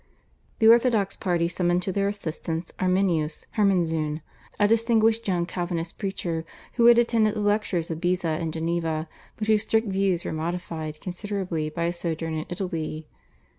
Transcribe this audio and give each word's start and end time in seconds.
The 0.57 0.67
orthodox 0.67 1.15
party 1.15 1.47
summoned 1.47 1.83
to 1.83 1.91
their 1.91 2.07
assistance 2.07 2.71
Arminius 2.79 3.45
(Hermanzoon), 3.55 4.21
a 4.59 4.67
distinguished 4.67 5.27
young 5.27 5.45
Calvinist 5.45 5.99
preacher, 5.99 6.43
who 6.73 6.87
had 6.87 6.97
attended 6.97 7.35
the 7.35 7.41
lectures 7.41 7.91
of 7.91 8.01
Beza 8.01 8.39
in 8.41 8.51
Geneva, 8.51 9.07
but 9.37 9.45
whose 9.45 9.61
strict 9.61 9.89
views 9.89 10.25
were 10.25 10.33
modified 10.33 10.99
considerably 11.01 11.69
by 11.69 11.83
a 11.83 11.93
sojourn 11.93 12.33
in 12.33 12.47
Italy. 12.49 13.09